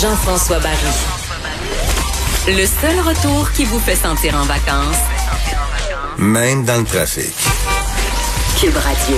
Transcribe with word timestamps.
Jean-François 0.00 0.60
Barry. 0.60 0.76
Le 2.46 2.64
seul 2.66 3.00
retour 3.00 3.50
qui 3.52 3.64
vous 3.64 3.78
fait 3.80 3.96
sentir 3.96 4.34
en 4.36 4.44
vacances, 4.44 4.96
Même 6.18 6.64
dans 6.64 6.78
le 6.78 6.84
trafic. 6.84 7.32
Cube 8.60 8.76
Radio. 8.76 9.16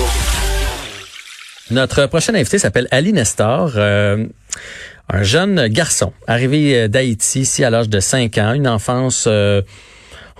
Notre 1.70 2.06
prochain 2.06 2.34
invité 2.34 2.58
s'appelle 2.58 2.88
Ali 2.90 3.12
Nestor. 3.12 3.72
euh, 3.76 4.24
un 5.12 5.22
jeune 5.22 5.66
garçon 5.68 6.12
arrivé 6.26 6.74
euh, 6.82 6.88
d'Haïti 6.88 7.40
ici 7.40 7.62
à 7.64 7.70
l'âge 7.70 7.88
de 7.88 8.00
5 8.00 8.38
ans, 8.38 8.52
une 8.54 8.68
enfance, 8.68 9.24
euh, 9.26 9.62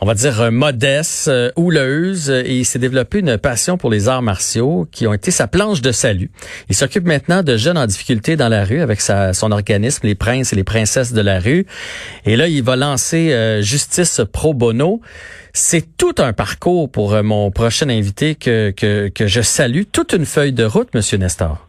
on 0.00 0.06
va 0.06 0.14
dire, 0.14 0.40
euh, 0.40 0.50
modeste, 0.50 1.28
euh, 1.28 1.50
houleuse, 1.56 2.30
et 2.30 2.56
il 2.56 2.64
s'est 2.64 2.78
développé 2.78 3.18
une 3.18 3.36
passion 3.36 3.76
pour 3.76 3.90
les 3.90 4.08
arts 4.08 4.22
martiaux 4.22 4.88
qui 4.90 5.06
ont 5.06 5.12
été 5.12 5.30
sa 5.30 5.46
planche 5.46 5.82
de 5.82 5.92
salut. 5.92 6.30
Il 6.70 6.74
s'occupe 6.74 7.04
maintenant 7.04 7.42
de 7.42 7.56
jeunes 7.56 7.76
en 7.76 7.86
difficulté 7.86 8.36
dans 8.36 8.48
la 8.48 8.64
rue 8.64 8.80
avec 8.80 9.00
sa, 9.00 9.34
son 9.34 9.52
organisme, 9.52 10.06
les 10.06 10.14
princes 10.14 10.52
et 10.52 10.56
les 10.56 10.64
princesses 10.64 11.12
de 11.12 11.20
la 11.20 11.38
rue. 11.38 11.66
Et 12.24 12.36
là, 12.36 12.48
il 12.48 12.62
va 12.62 12.76
lancer 12.76 13.32
euh, 13.32 13.60
Justice 13.60 14.22
Pro 14.32 14.54
Bono. 14.54 15.02
C'est 15.52 15.96
tout 15.96 16.14
un 16.18 16.32
parcours 16.32 16.90
pour 16.90 17.12
euh, 17.12 17.22
mon 17.22 17.50
prochain 17.50 17.90
invité 17.90 18.36
que, 18.36 18.70
que, 18.70 19.08
que 19.08 19.26
je 19.26 19.42
salue. 19.42 19.82
Toute 19.92 20.14
une 20.14 20.24
feuille 20.24 20.52
de 20.52 20.64
route, 20.64 20.94
Monsieur 20.94 21.18
Nestor. 21.18 21.66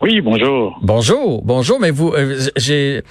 Oui, 0.00 0.20
bonjour. 0.20 0.78
Bonjour, 0.80 1.42
bonjour, 1.44 1.80
mais 1.80 1.90
vous, 1.90 2.12
euh, 2.12 2.38
j'ai, 2.54 3.02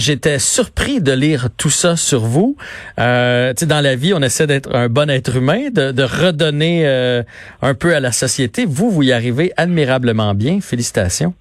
j'étais 0.00 0.38
surpris 0.38 1.00
de 1.00 1.12
lire 1.12 1.48
tout 1.56 1.70
ça 1.70 1.96
sur 1.96 2.20
vous. 2.20 2.56
Euh, 2.98 3.52
dans 3.62 3.82
la 3.82 3.94
vie, 3.94 4.12
on 4.14 4.22
essaie 4.22 4.46
d'être 4.46 4.74
un 4.74 4.88
bon 4.88 5.08
être 5.10 5.36
humain, 5.36 5.70
de, 5.70 6.02
redonner 6.02 6.86
euh, 6.86 7.22
un 7.62 7.74
peu 7.74 7.94
à 7.94 8.00
la 8.00 8.10
société. 8.10 8.64
Vous, 8.66 8.90
vous 8.90 9.02
y 9.02 9.12
arrivez 9.12 9.52
admirablement 9.56 10.34
bien. 10.34 10.60
Félicitations. 10.60 11.34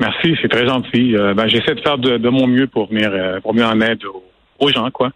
Merci, 0.00 0.36
c'est 0.42 0.48
très 0.48 0.66
gentil. 0.66 1.16
Euh, 1.16 1.34
ben, 1.34 1.48
j'essaie 1.48 1.74
de 1.74 1.80
faire 1.80 1.98
de, 1.98 2.18
de 2.18 2.28
mon 2.28 2.46
mieux 2.46 2.66
pour 2.66 2.88
venir, 2.88 3.10
euh, 3.12 3.40
pour 3.40 3.52
venir 3.52 3.68
en 3.68 3.80
aide 3.80 4.04
aux, 4.04 4.24
aux 4.58 4.70
gens, 4.70 4.90
quoi. 4.90 5.10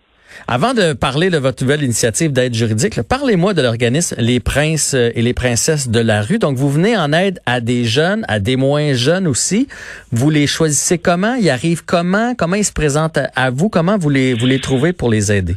Avant 0.49 0.75
de 0.75 0.93
parler 0.93 1.31
de 1.31 1.39
votre 1.39 1.63
nouvelle 1.63 1.83
initiative 1.83 2.33
d'aide 2.33 2.55
juridique, 2.55 3.03
parlez-moi 3.03 3.55
de 3.55 3.63
l'organisme 3.63 4.17
Les 4.19 4.41
Princes 4.41 4.95
euh, 4.95 5.11
et 5.15 5.23
les 5.23 5.35
Princesses 5.35 5.89
de 5.89 6.01
la 6.01 6.23
rue. 6.23 6.39
Donc, 6.39 6.57
vous 6.57 6.71
venez 6.71 6.97
en 6.97 7.13
aide 7.13 7.41
à 7.47 7.61
des 7.61 7.85
jeunes, 7.85 8.25
à 8.29 8.39
des 8.39 8.57
moins 8.57 8.95
jeunes 8.95 9.27
aussi. 9.27 9.69
Vous 10.13 10.31
les 10.31 10.47
choisissez 10.47 10.99
comment? 10.99 11.35
Ils 11.35 11.51
arrivent 11.51 11.85
comment? 11.85 12.35
Comment 12.35 12.57
ils 12.57 12.65
se 12.65 12.73
présentent 12.73 13.19
à, 13.19 13.31
à 13.37 13.51
vous? 13.51 13.69
Comment 13.69 13.99
vous 13.99 14.11
les, 14.11 14.35
vous 14.35 14.47
les 14.47 14.61
trouvez 14.61 14.93
pour 14.93 15.11
les 15.11 15.31
aider? 15.33 15.57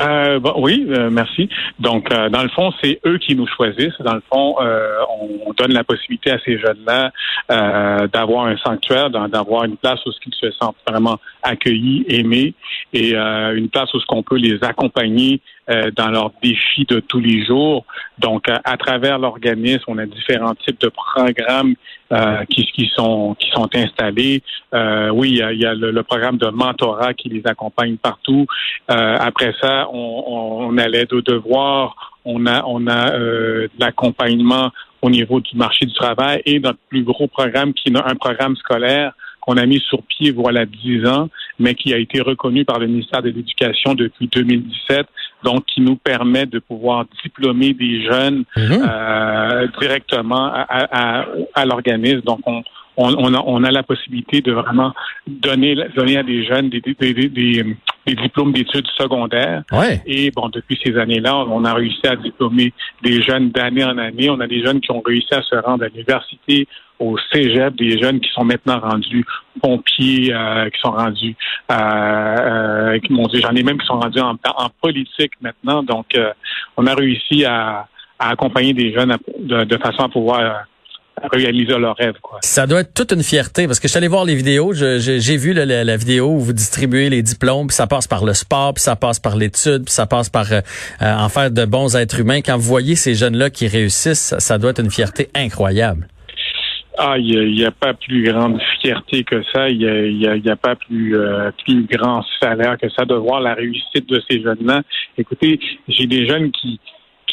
Euh, 0.00 0.38
bon, 0.38 0.54
oui, 0.56 0.86
euh, 0.88 1.10
merci. 1.10 1.48
Donc, 1.78 2.10
euh, 2.12 2.28
dans 2.30 2.42
le 2.42 2.48
fond, 2.48 2.72
c'est 2.82 3.00
eux 3.06 3.18
qui 3.18 3.36
nous 3.36 3.46
choisissent. 3.46 4.00
Dans 4.00 4.14
le 4.14 4.22
fond, 4.32 4.56
euh, 4.60 4.98
on 5.20 5.52
donne 5.52 5.72
la 5.72 5.84
possibilité 5.84 6.30
à 6.30 6.38
ces 6.44 6.58
jeunes-là 6.58 7.12
euh, 7.50 8.08
d'avoir 8.08 8.46
un 8.46 8.56
sanctuaire, 8.56 9.10
d'avoir 9.10 9.64
une 9.64 9.76
place 9.76 10.00
où 10.06 10.10
ils 10.26 10.34
se 10.34 10.50
sentent 10.52 10.76
vraiment 10.88 11.18
accueillis, 11.42 12.04
aimés, 12.08 12.54
et 12.92 13.14
euh, 13.14 13.54
une 13.54 13.68
place 13.68 13.92
où 13.94 14.00
ce 14.00 14.06
qu'on 14.06 14.22
peut 14.22 14.36
les 14.36 14.62
accompagner 14.62 15.40
dans 15.68 16.08
leurs 16.10 16.32
défis 16.42 16.84
de 16.88 17.00
tous 17.00 17.20
les 17.20 17.44
jours. 17.44 17.84
Donc, 18.18 18.46
à, 18.48 18.76
travers 18.76 19.18
l'organisme, 19.18 19.84
on 19.86 19.98
a 19.98 20.06
différents 20.06 20.54
types 20.54 20.80
de 20.80 20.88
programmes 20.88 21.74
euh, 22.12 22.44
qui, 22.50 22.66
qui 22.66 22.90
sont 22.94 23.34
qui 23.38 23.50
sont 23.50 23.68
installés. 23.74 24.42
Euh, 24.74 25.08
oui, 25.10 25.30
il 25.30 25.36
y 25.38 25.42
a, 25.42 25.52
il 25.52 25.60
y 25.60 25.66
a 25.66 25.74
le, 25.74 25.90
le 25.90 26.02
programme 26.02 26.36
de 26.36 26.48
mentorat 26.48 27.14
qui 27.14 27.28
les 27.28 27.42
accompagne 27.46 27.96
partout. 27.96 28.46
Euh, 28.90 29.16
après 29.18 29.54
ça, 29.60 29.88
on, 29.92 30.24
on, 30.26 30.66
on 30.68 30.78
a 30.78 30.88
l'aide 30.88 31.12
aux 31.12 31.22
devoirs, 31.22 32.12
on 32.24 32.46
a 32.46 32.64
on 32.66 32.86
a 32.86 33.14
euh, 33.14 33.68
l'accompagnement 33.78 34.70
au 35.00 35.10
niveau 35.10 35.40
du 35.40 35.56
marché 35.56 35.86
du 35.86 35.94
travail 35.94 36.42
et 36.44 36.60
notre 36.60 36.78
plus 36.88 37.02
gros 37.02 37.28
programme 37.28 37.72
qui 37.72 37.88
est 37.88 37.96
un 37.96 38.14
programme 38.14 38.56
scolaire 38.56 39.12
qu'on 39.40 39.56
a 39.56 39.66
mis 39.66 39.80
sur 39.80 40.02
pied 40.02 40.30
voilà 40.30 40.66
10 40.66 41.06
ans, 41.06 41.28
mais 41.58 41.74
qui 41.74 41.92
a 41.92 41.98
été 41.98 42.20
reconnu 42.20 42.64
par 42.64 42.78
le 42.78 42.86
ministère 42.86 43.22
de 43.22 43.30
l'Éducation 43.30 43.94
depuis 43.94 44.28
2017, 44.28 45.06
donc 45.42 45.64
qui 45.66 45.80
nous 45.80 45.96
permet 45.96 46.46
de 46.46 46.58
pouvoir 46.58 47.04
diplômer 47.22 47.72
des 47.74 48.02
jeunes 48.04 48.44
Mhm. 48.56 48.82
euh, 48.88 49.66
directement 49.80 50.46
à, 50.46 50.60
à, 50.68 51.20
à- 51.20 51.26
à 51.54 51.64
l'organisme. 51.64 52.20
Donc, 52.22 52.40
on, 52.46 52.62
on, 52.96 53.14
on, 53.16 53.34
a, 53.34 53.42
on 53.46 53.64
a 53.64 53.70
la 53.70 53.82
possibilité 53.82 54.40
de 54.40 54.52
vraiment 54.52 54.92
donner, 55.26 55.76
donner 55.96 56.16
à 56.18 56.22
des 56.22 56.44
jeunes 56.44 56.68
des, 56.70 56.80
des, 56.80 56.94
des, 57.14 57.28
des- 57.28 57.76
diplômes 58.06 58.52
d'études 58.52 58.86
secondaires. 58.98 59.62
Ouais. 59.70 60.02
Et 60.06 60.30
bon, 60.32 60.48
depuis 60.48 60.78
ces 60.84 60.98
années-là, 60.98 61.36
on 61.48 61.64
a 61.64 61.72
réussi 61.72 62.04
à 62.06 62.16
diplômer 62.16 62.72
des 63.02 63.22
jeunes 63.22 63.50
d'année 63.50 63.84
en 63.84 63.96
année. 63.96 64.28
On 64.28 64.40
a 64.40 64.46
des 64.48 64.60
jeunes 64.64 64.80
qui 64.80 64.90
ont 64.90 65.00
réussi 65.04 65.32
à 65.32 65.42
se 65.42 65.54
rendre 65.54 65.84
à 65.84 65.88
l'université, 65.88 66.66
au 66.98 67.16
cégep, 67.32 67.74
des 67.76 67.98
jeunes 68.00 68.20
qui 68.20 68.30
sont 68.32 68.44
maintenant 68.44 68.80
rendus 68.80 69.24
pompiers, 69.60 70.32
euh, 70.34 70.68
qui 70.70 70.80
sont 70.80 70.90
rendus, 70.92 71.36
euh, 71.70 71.74
euh, 71.74 72.98
j'en 73.34 73.54
ai 73.54 73.62
même 73.62 73.78
qui 73.78 73.86
sont 73.86 74.00
rendus 74.00 74.20
en, 74.20 74.32
en 74.44 74.68
politique 74.80 75.32
maintenant. 75.40 75.82
Donc, 75.82 76.06
euh, 76.16 76.32
on 76.76 76.86
a 76.86 76.94
réussi 76.94 77.44
à, 77.44 77.86
à 78.18 78.30
accompagner 78.30 78.72
des 78.72 78.92
jeunes 78.92 79.12
à- 79.12 79.18
de, 79.38 79.64
de 79.64 79.76
façon 79.78 80.02
à 80.04 80.08
pouvoir 80.08 80.40
euh, 80.40 80.50
réaliser 81.30 81.78
leurs 81.78 81.96
rêves. 81.96 82.16
Quoi. 82.20 82.38
Ça 82.42 82.66
doit 82.66 82.80
être 82.80 82.94
toute 82.94 83.12
une 83.12 83.22
fierté 83.22 83.66
parce 83.66 83.80
que 83.80 83.88
je 83.88 83.92
suis 83.92 83.98
allé 83.98 84.08
voir 84.08 84.24
les 84.24 84.34
vidéos, 84.34 84.72
j'ai 84.72 85.36
vu 85.36 85.52
la, 85.52 85.84
la 85.84 85.96
vidéo 85.96 86.28
où 86.28 86.40
vous 86.40 86.52
distribuez 86.52 87.10
les 87.10 87.22
diplômes, 87.22 87.68
puis 87.68 87.76
ça 87.76 87.86
passe 87.86 88.06
par 88.06 88.24
le 88.24 88.34
sport, 88.34 88.74
puis 88.74 88.82
ça 88.82 88.96
passe 88.96 89.18
par 89.18 89.36
l'étude, 89.36 89.84
puis 89.84 89.94
ça 89.94 90.06
passe 90.06 90.28
par 90.28 90.52
euh, 90.52 90.60
euh, 91.02 91.14
en 91.14 91.28
faire 91.28 91.50
de 91.50 91.64
bons 91.64 91.96
êtres 91.96 92.20
humains. 92.20 92.40
Quand 92.40 92.56
vous 92.56 92.68
voyez 92.68 92.96
ces 92.96 93.14
jeunes-là 93.14 93.50
qui 93.50 93.66
réussissent, 93.66 94.34
ça, 94.38 94.58
doit 94.58 94.70
être 94.70 94.82
une 94.82 94.90
fierté 94.90 95.28
incroyable. 95.34 96.08
Ah, 96.98 97.16
il 97.18 97.54
n'y 97.54 97.64
a, 97.64 97.70
pas 97.70 97.94
plus 97.94 98.22
grande 98.22 98.60
fierté 98.80 99.24
que 99.24 99.42
ça. 99.52 99.68
Il 99.68 99.78
n'y 99.78 100.50
a 100.50 100.56
pas 100.56 100.76
plus, 100.76 101.16
euh, 101.16 101.50
plus 101.64 101.84
grand 101.84 102.22
salaire 102.40 102.76
que 102.78 102.88
ça 102.90 103.04
de 103.04 103.14
voir 103.14 103.40
la 103.40 103.54
réussite 103.54 104.08
de 104.08 104.22
ces 104.28 104.42
jeunes-là. 104.42 104.82
Écoutez, 105.16 105.58
j'ai 105.88 106.06
des 106.06 106.26
jeunes 106.26 106.52
qui, 106.52 106.78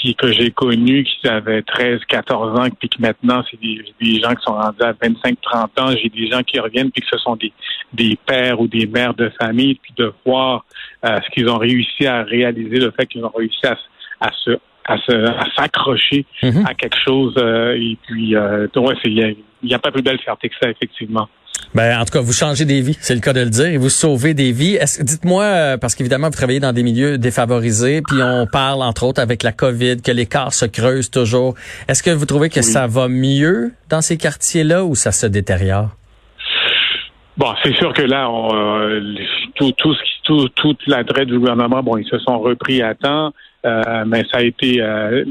qui 0.01 0.15
que 0.15 0.31
j'ai 0.31 0.51
connus 0.51 1.03
qui 1.03 1.27
avaient 1.27 1.61
13, 1.61 1.99
14 2.07 2.59
ans, 2.59 2.67
puis 2.79 2.89
que 2.89 3.01
maintenant, 3.01 3.43
c'est 3.49 3.59
des, 3.59 3.83
des 4.01 4.19
gens 4.21 4.33
qui 4.35 4.43
sont 4.43 4.53
rendus 4.53 4.81
à 4.81 4.93
25, 5.01 5.37
30 5.41 5.79
ans. 5.79 5.91
J'ai 6.01 6.09
des 6.09 6.27
gens 6.27 6.41
qui 6.43 6.59
reviennent, 6.59 6.91
puis 6.91 7.01
que 7.01 7.07
ce 7.11 7.17
sont 7.17 7.35
des, 7.35 7.51
des 7.93 8.17
pères 8.25 8.59
ou 8.59 8.67
des 8.67 8.85
mères 8.87 9.13
de 9.13 9.29
famille, 9.41 9.75
puis 9.75 9.93
de 9.97 10.13
voir 10.25 10.65
euh, 11.05 11.17
ce 11.23 11.29
qu'ils 11.31 11.49
ont 11.49 11.57
réussi 11.57 12.05
à 12.07 12.23
réaliser, 12.23 12.77
le 12.79 12.91
fait 12.91 13.05
qu'ils 13.07 13.23
ont 13.25 13.31
réussi 13.35 13.65
à, 13.65 13.77
à 14.21 14.31
se 14.43 14.51
à 14.85 14.97
se 14.97 15.11
à 15.11 15.45
s'accrocher 15.55 16.25
Mhm. 16.41 16.65
à 16.65 16.73
quelque 16.73 16.97
chose 17.05 17.35
euh, 17.37 17.75
et 17.75 17.95
puis 18.07 18.35
euh, 18.35 18.65
ouais, 18.75 18.95
c'est- 19.03 19.09
il 19.11 19.17
y 19.19 19.23
a, 19.23 19.29
il 19.29 19.69
y 19.69 19.73
a 19.75 19.79
pas 19.79 19.91
plus 19.91 20.01
belle 20.01 20.17
fierté 20.19 20.49
que 20.49 20.55
ça 20.59 20.67
effectivement. 20.69 21.29
Ben, 21.75 21.99
en 21.99 22.03
tout 22.05 22.11
cas, 22.13 22.21
vous 22.21 22.33
changez 22.33 22.65
des 22.65 22.81
vies, 22.81 22.97
c'est 22.99 23.13
le 23.13 23.21
cas 23.21 23.31
de 23.31 23.41
le 23.41 23.49
dire, 23.51 23.67
et 23.67 23.77
vous 23.77 23.89
sauvez 23.89 24.33
des 24.33 24.51
vies. 24.51 24.75
Est-ce- 24.75 25.03
Dites-moi, 25.03 25.43
euh, 25.43 25.77
parce 25.77 25.93
qu'évidemment, 25.93 26.27
vous 26.27 26.33
travaillez 26.35 26.59
dans 26.59 26.73
des 26.73 26.81
milieux 26.81 27.19
défavorisés, 27.19 28.01
puis 28.01 28.17
on 28.23 28.47
parle, 28.51 28.81
entre 28.81 29.03
autres, 29.05 29.21
avec 29.21 29.43
la 29.43 29.51
COVID, 29.51 30.01
que 30.01 30.11
l'écart 30.11 30.51
se 30.51 30.65
creuse 30.65 31.11
toujours. 31.11 31.53
Est-ce 31.87 32.01
que 32.01 32.09
vous 32.09 32.25
trouvez 32.25 32.49
que 32.49 32.59
Oui. 32.59 32.63
ça 32.63 32.87
va 32.87 33.07
mieux 33.07 33.71
dans 33.87 34.01
ces 34.01 34.17
quartiers-là 34.17 34.83
ou 34.83 34.95
ça 34.95 35.11
se 35.11 35.27
détériore? 35.27 35.89
Bon, 37.37 37.53
c'est 37.63 37.75
sûr 37.75 37.93
que 37.93 38.01
là, 38.01 38.29
on, 38.29 38.49
euh, 38.55 39.01
tout, 39.55 39.71
tout 39.77 39.93
ce 39.93 39.99
qui, 40.01 40.09
tout, 40.23 40.49
toute 40.55 40.79
l'adresse 40.87 41.27
du 41.27 41.37
gouvernement, 41.37 41.83
bon, 41.83 41.97
ils 41.97 42.07
se 42.09 42.17
sont 42.19 42.39
repris 42.39 42.81
à 42.81 42.95
temps, 42.95 43.31
euh, 43.65 44.03
mais 44.07 44.23
ça 44.31 44.39
a 44.39 44.41
été, 44.41 44.81
euh, 44.81 45.23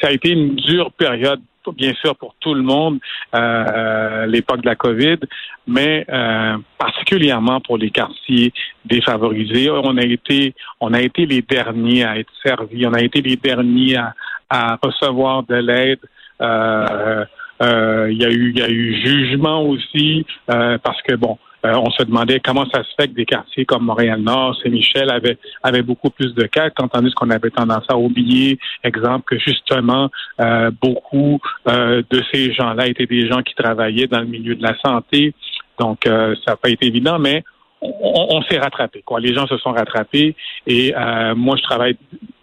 ça 0.00 0.08
a 0.08 0.10
été 0.10 0.30
une 0.30 0.56
dure 0.56 0.90
période, 0.92 1.40
bien 1.70 1.92
sûr 1.94 2.16
pour 2.16 2.34
tout 2.40 2.54
le 2.54 2.62
monde, 2.62 2.98
euh, 3.34 4.26
l'époque 4.26 4.62
de 4.62 4.66
la 4.66 4.74
COVID, 4.74 5.18
mais 5.66 6.04
euh, 6.08 6.56
particulièrement 6.78 7.60
pour 7.60 7.78
les 7.78 7.90
quartiers 7.90 8.52
défavorisés, 8.84 9.70
on 9.70 9.96
a 9.96 10.02
été, 10.02 10.54
on 10.80 10.92
a 10.92 11.00
été 11.00 11.26
les 11.26 11.42
derniers 11.42 12.04
à 12.04 12.18
être 12.18 12.32
servis, 12.44 12.86
on 12.86 12.94
a 12.94 13.02
été 13.02 13.22
les 13.22 13.36
derniers 13.36 13.96
à, 13.96 14.14
à 14.50 14.78
recevoir 14.82 15.44
de 15.44 15.54
l'aide. 15.54 16.00
Euh, 16.40 17.24
euh, 17.62 18.08
il 18.10 18.20
y 18.20 18.24
a 18.24 18.30
eu, 18.30 18.50
il 18.50 18.58
y 18.58 18.62
a 18.62 18.68
eu 18.68 18.94
jugement 19.04 19.62
aussi 19.62 20.26
euh, 20.50 20.78
parce 20.78 21.00
que 21.02 21.14
bon, 21.14 21.38
euh, 21.64 21.74
on 21.76 21.90
se 21.90 22.02
demandait 22.02 22.40
comment 22.40 22.66
ça 22.72 22.82
se 22.82 22.88
fait 22.98 23.08
que 23.08 23.14
des 23.14 23.24
quartiers 23.24 23.64
comme 23.64 23.84
Montréal-Nord, 23.84 24.56
Saint-Michel 24.62 25.10
avaient, 25.10 25.38
avaient 25.62 25.82
beaucoup 25.82 26.10
plus 26.10 26.34
de 26.34 26.44
cas, 26.44 26.70
quand 26.70 26.88
tandis 26.88 27.12
qu'on 27.12 27.30
avait 27.30 27.50
tendance 27.50 27.84
à 27.88 27.96
oublier, 27.96 28.58
exemple, 28.82 29.24
que 29.26 29.38
justement, 29.38 30.10
euh, 30.40 30.70
beaucoup 30.80 31.40
euh, 31.68 32.02
de 32.10 32.22
ces 32.32 32.52
gens-là 32.52 32.86
étaient 32.88 33.06
des 33.06 33.28
gens 33.28 33.42
qui 33.42 33.54
travaillaient 33.54 34.06
dans 34.08 34.20
le 34.20 34.26
milieu 34.26 34.54
de 34.54 34.62
la 34.62 34.76
santé. 34.84 35.34
Donc, 35.78 36.06
euh, 36.06 36.34
ça 36.44 36.52
n'a 36.52 36.56
pas 36.56 36.70
été 36.70 36.86
évident, 36.86 37.18
mais 37.18 37.42
on, 37.80 38.26
on 38.30 38.42
s'est 38.42 38.58
rattrapé. 38.58 39.02
Quoi. 39.04 39.20
Les 39.20 39.34
gens 39.34 39.46
se 39.46 39.56
sont 39.58 39.72
rattrapés 39.72 40.34
et 40.66 40.94
euh, 40.96 41.34
moi, 41.34 41.56
je 41.56 41.62
travaille 41.62 41.96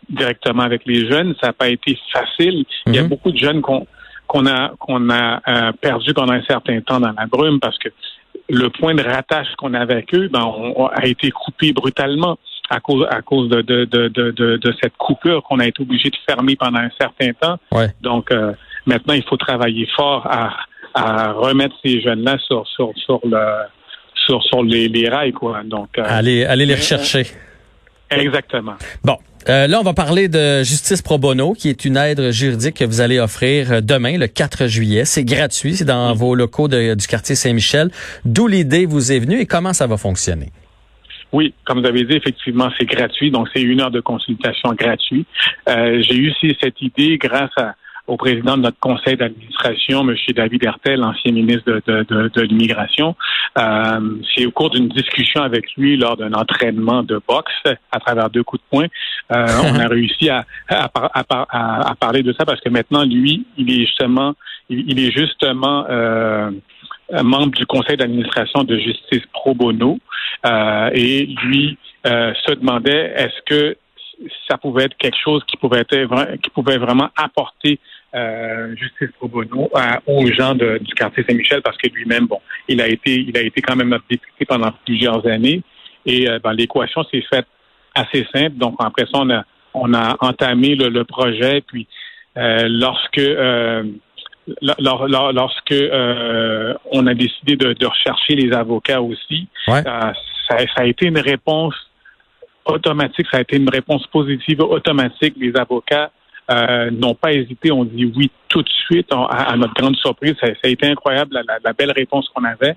directement 0.09 0.63
avec 0.63 0.81
les 0.85 1.09
jeunes. 1.09 1.35
Ça 1.39 1.47
n'a 1.47 1.53
pas 1.53 1.69
été 1.69 1.97
facile. 2.11 2.65
Il 2.87 2.95
y 2.95 2.99
a 2.99 3.03
Mhm. 3.03 3.09
beaucoup 3.09 3.31
de 3.31 3.37
jeunes 3.37 3.61
qu'on 3.61 3.85
qu'on 4.27 4.45
a 4.45 4.73
qu'on 4.77 5.09
a 5.09 5.41
euh, 5.47 5.71
perdu 5.81 6.13
pendant 6.13 6.33
un 6.33 6.43
certain 6.43 6.79
temps 6.81 6.99
dans 6.99 7.11
la 7.17 7.25
brume 7.25 7.59
parce 7.59 7.77
que 7.79 7.89
le 8.49 8.69
point 8.69 8.95
de 8.95 9.03
rattache 9.03 9.47
qu'on 9.57 9.73
avait 9.73 9.93
avec 9.93 10.13
eux 10.13 10.27
ben, 10.31 10.43
on, 10.43 10.87
a 10.87 11.05
été 11.05 11.31
coupé 11.31 11.71
brutalement 11.73 12.37
à 12.69 12.79
cause 12.79 13.05
à 13.09 13.21
cause 13.21 13.49
de 13.49 13.61
de, 13.61 13.85
de, 13.85 14.07
de, 14.07 14.31
de, 14.31 14.57
de 14.57 14.75
cette 14.81 14.95
coupure 14.97 15.43
qu'on 15.43 15.59
a 15.59 15.67
été 15.67 15.81
obligé 15.81 16.09
de 16.09 16.17
fermer 16.27 16.55
pendant 16.55 16.79
un 16.79 16.91
certain 16.99 17.31
temps. 17.33 17.57
Ouais. 17.71 17.87
Donc 18.01 18.31
euh, 18.31 18.53
maintenant 18.85 19.13
il 19.13 19.23
faut 19.23 19.37
travailler 19.37 19.87
fort 19.95 20.27
à, 20.27 20.55
à 20.93 21.31
remettre 21.31 21.75
ces 21.83 22.01
jeunes-là 22.01 22.37
sur 22.39 22.67
sur 22.67 22.91
sur 22.95 23.19
le 23.23 23.43
sur 24.15 24.43
sur 24.43 24.63
les, 24.63 24.87
les 24.87 25.09
rails 25.09 25.33
quoi. 25.33 25.61
Donc 25.63 25.97
allez 25.97 26.45
allez 26.45 26.65
les 26.65 26.75
rechercher. 26.75 27.25
Exactement. 28.11 28.75
Bon, 29.03 29.17
euh, 29.47 29.67
là, 29.67 29.79
on 29.79 29.83
va 29.83 29.93
parler 29.93 30.27
de 30.27 30.63
Justice 30.63 31.01
Pro 31.01 31.17
Bono, 31.17 31.53
qui 31.53 31.69
est 31.69 31.85
une 31.85 31.97
aide 31.97 32.31
juridique 32.31 32.75
que 32.75 32.85
vous 32.85 33.01
allez 33.01 33.19
offrir 33.19 33.71
euh, 33.71 33.81
demain, 33.81 34.17
le 34.17 34.27
4 34.27 34.67
juillet. 34.67 35.05
C'est 35.05 35.23
gratuit, 35.23 35.75
c'est 35.75 35.85
dans 35.85 36.13
vos 36.13 36.35
locaux 36.35 36.67
du 36.67 37.07
quartier 37.07 37.35
Saint-Michel. 37.35 37.89
D'où 38.25 38.47
l'idée 38.47 38.85
vous 38.85 39.11
est 39.11 39.19
venue 39.19 39.39
et 39.39 39.45
comment 39.45 39.73
ça 39.73 39.87
va 39.87 39.97
fonctionner? 39.97 40.51
Oui, 41.31 41.53
comme 41.65 41.81
vous 41.81 41.87
avez 41.87 42.03
dit, 42.05 42.15
effectivement, 42.15 42.69
c'est 42.77 42.85
gratuit. 42.85 43.31
Donc, 43.31 43.47
c'est 43.53 43.61
une 43.61 43.81
heure 43.81 43.91
de 43.91 44.01
consultation 44.01 44.73
gratuite. 44.73 45.27
Euh, 45.67 46.01
J'ai 46.01 46.15
eu 46.15 46.33
cette 46.59 46.81
idée 46.81 47.17
grâce 47.17 47.51
à 47.57 47.75
au 48.09 48.17
président 48.17 48.57
de 48.57 48.63
notre 48.63 48.79
conseil 48.79 49.15
d'administration, 49.15 50.01
M. 50.01 50.15
David 50.35 50.63
Hertel, 50.63 51.03
ancien 51.03 51.31
ministre 51.31 51.81
de, 51.85 52.03
de, 52.09 52.29
de, 52.33 52.41
l'immigration. 52.41 53.15
Euh, 53.57 53.99
c'est 54.35 54.45
au 54.45 54.51
cours 54.51 54.71
d'une 54.71 54.89
discussion 54.89 55.41
avec 55.41 55.65
lui 55.77 55.95
lors 55.95 56.17
d'un 56.17 56.33
entraînement 56.33 57.03
de 57.03 57.21
boxe 57.27 57.53
à 57.91 57.99
travers 57.99 58.29
deux 58.29 58.43
coups 58.43 58.61
de 58.63 58.69
poing. 58.69 58.87
Euh, 59.31 59.47
on 59.63 59.79
a 59.79 59.87
réussi 59.95 60.29
à, 60.29 60.45
à, 60.69 60.89
à, 60.95 61.89
à, 61.91 61.95
parler 61.95 62.23
de 62.23 62.33
ça 62.33 62.45
parce 62.45 62.59
que 62.61 62.69
maintenant, 62.69 63.05
lui, 63.05 63.45
il 63.57 63.71
est 63.71 63.85
justement, 63.85 64.33
il, 64.69 64.99
est 64.99 65.11
justement 65.11 65.85
euh, 65.89 66.51
membre 67.23 67.51
du 67.51 67.65
conseil 67.65 67.97
d'administration 67.97 68.63
de 68.63 68.77
justice 68.77 69.23
pro 69.33 69.53
bono 69.53 69.99
euh, 70.45 70.89
et 70.93 71.27
lui 71.43 71.77
euh, 72.07 72.33
se 72.45 72.53
demandait 72.53 73.13
est-ce 73.15 73.41
que 73.45 73.77
ça 74.47 74.57
pouvait 74.57 74.85
être 74.85 74.97
quelque 74.97 75.17
chose 75.23 75.43
qui 75.47 75.57
pouvait 75.57 75.79
être 75.79 76.35
qui 76.41 76.49
pouvait 76.49 76.77
vraiment 76.77 77.09
apporter 77.15 77.79
euh, 78.15 78.75
justice 78.75 79.09
pro 79.17 79.27
bono 79.27 79.69
aux 80.07 80.27
gens 80.31 80.55
de, 80.55 80.79
du 80.79 80.93
quartier 80.93 81.23
Saint-Michel 81.27 81.61
parce 81.61 81.77
que 81.77 81.87
lui-même, 81.89 82.25
bon, 82.25 82.39
il 82.67 82.81
a 82.81 82.87
été, 82.87 83.15
il 83.15 83.37
a 83.37 83.41
été 83.41 83.61
quand 83.61 83.75
même 83.75 83.89
notre 83.89 84.05
député 84.09 84.45
pendant 84.45 84.71
plusieurs 84.85 85.25
années 85.27 85.61
et 86.05 86.29
euh, 86.29 86.39
ben, 86.43 86.53
l'équation 86.53 87.03
s'est 87.03 87.23
faite 87.31 87.45
assez 87.93 88.25
simple. 88.33 88.57
Donc 88.57 88.75
après 88.79 89.03
ça, 89.03 89.19
on 89.19 89.29
a, 89.29 89.43
on 89.73 89.93
a 89.93 90.17
entamé 90.21 90.75
le, 90.75 91.03
projet. 91.03 91.61
Puis 91.61 91.87
euh, 92.37 92.67
lorsque 92.67 93.19
euh, 93.19 93.83
lorsque 94.61 95.75
on 96.91 97.05
a 97.05 97.13
décidé 97.13 97.55
de, 97.55 97.73
de, 97.73 97.85
rechercher 97.85 98.33
les 98.35 98.51
avocats 98.51 99.01
aussi, 99.01 99.47
ça, 99.67 100.13
ça 100.49 100.65
a 100.77 100.85
été 100.85 101.05
une 101.05 101.19
réponse 101.19 101.75
automatique, 102.65 103.27
ça 103.31 103.37
a 103.37 103.41
été 103.41 103.57
une 103.57 103.69
réponse 103.69 104.05
positive 104.07 104.61
automatique. 104.61 105.35
Les 105.37 105.55
avocats 105.55 106.11
euh, 106.51 106.89
n'ont 106.91 107.15
pas 107.15 107.31
hésité, 107.31 107.71
on 107.71 107.85
dit 107.85 108.11
oui 108.15 108.31
tout 108.47 108.63
de 108.63 108.69
suite, 108.69 109.09
à, 109.11 109.55
notre 109.55 109.73
grande 109.73 109.95
surprise. 109.97 110.35
Ça, 110.41 110.47
a 110.63 110.67
été 110.67 110.87
incroyable, 110.87 111.39
la, 111.63 111.73
belle 111.73 111.91
réponse 111.91 112.27
qu'on 112.29 112.43
avait. 112.43 112.75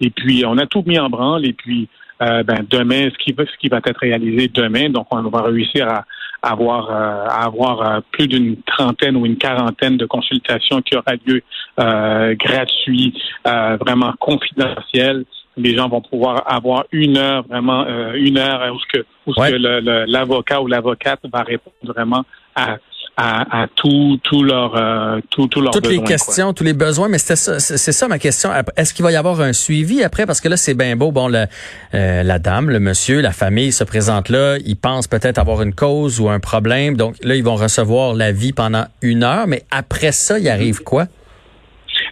Et 0.00 0.10
puis, 0.10 0.44
on 0.46 0.58
a 0.58 0.66
tout 0.66 0.82
mis 0.86 0.98
en 0.98 1.08
branle. 1.08 1.46
Et 1.46 1.54
puis, 1.54 1.88
euh, 2.20 2.42
ben, 2.42 2.66
demain, 2.68 3.08
ce 3.10 3.16
qui, 3.24 3.32
va, 3.32 3.44
ce 3.46 3.56
qui 3.58 3.68
va 3.68 3.78
être 3.78 3.98
réalisé 3.98 4.48
demain, 4.48 4.90
donc 4.90 5.06
on 5.10 5.22
va 5.22 5.42
réussir 5.42 5.88
à, 5.88 6.04
avoir, 6.42 6.90
euh, 6.90 7.26
avoir 7.28 8.02
plus 8.12 8.28
d'une 8.28 8.56
trentaine 8.62 9.16
ou 9.16 9.24
une 9.24 9.38
quarantaine 9.38 9.96
de 9.96 10.04
consultations 10.04 10.82
qui 10.82 10.96
aura 10.96 11.14
lieu 11.26 11.42
gratuit, 12.36 13.14
vraiment 13.44 14.12
confidentiel 14.20 15.24
les 15.56 15.76
gens 15.76 15.88
vont 15.88 16.00
pouvoir 16.00 16.42
avoir 16.46 16.84
une 16.92 17.16
heure, 17.16 17.44
vraiment 17.46 17.86
une 18.14 18.38
heure 18.38 18.74
où 18.74 18.78
ce 18.78 18.98
que, 18.98 19.06
où 19.26 19.32
que 19.32 20.10
l'avocat 20.10 20.60
ou 20.60 20.66
l'avocate 20.66 21.20
va 21.32 21.42
répondre 21.42 21.92
vraiment 21.94 22.24
à 22.54 22.78
à, 23.16 23.62
à 23.62 23.66
tout, 23.68 24.18
tout 24.22 24.42
leur, 24.42 24.74
euh, 24.76 25.20
tout, 25.30 25.46
tout 25.46 25.62
Toutes 25.72 25.86
les 25.86 26.02
questions, 26.02 26.52
tous 26.52 26.64
les 26.64 26.72
besoins, 26.72 27.08
mais 27.08 27.18
c'est 27.18 27.36
ça, 27.36 27.60
c'est 27.60 27.92
ça 27.92 28.08
ma 28.08 28.18
question. 28.18 28.50
Est-ce 28.76 28.92
qu'il 28.92 29.04
va 29.04 29.12
y 29.12 29.16
avoir 29.16 29.40
un 29.40 29.52
suivi 29.52 30.02
après? 30.02 30.26
Parce 30.26 30.40
que 30.40 30.48
là, 30.48 30.56
c'est 30.56 30.74
bien 30.74 30.96
beau. 30.96 31.12
Bon, 31.12 31.28
la, 31.28 31.46
euh, 31.94 32.22
la 32.22 32.38
dame, 32.38 32.70
le 32.70 32.80
monsieur, 32.80 33.20
la 33.20 33.32
famille 33.32 33.72
se 33.72 33.84
présente 33.84 34.28
là. 34.28 34.56
Ils 34.64 34.76
pensent 34.76 35.06
peut-être 35.06 35.38
avoir 35.38 35.62
une 35.62 35.74
cause 35.74 36.20
ou 36.20 36.28
un 36.28 36.40
problème. 36.40 36.96
Donc 36.96 37.14
là, 37.22 37.36
ils 37.36 37.44
vont 37.44 37.56
recevoir 37.56 38.14
la 38.14 38.32
vie 38.32 38.52
pendant 38.52 38.84
une 39.00 39.22
heure. 39.22 39.46
Mais 39.46 39.62
après 39.70 40.12
ça, 40.12 40.38
il 40.38 40.48
arrive 40.48 40.82
quoi? 40.82 41.06